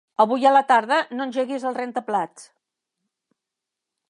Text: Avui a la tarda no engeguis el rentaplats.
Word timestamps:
Avui 0.23 0.45
a 0.49 0.53
la 0.53 0.63
tarda 0.71 0.97
no 1.19 1.27
engeguis 1.29 1.67
el 1.73 1.77
rentaplats. 1.81 2.51